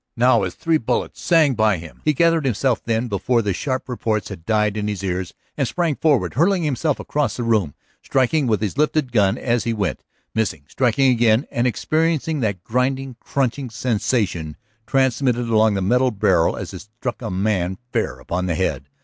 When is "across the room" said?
6.99-7.75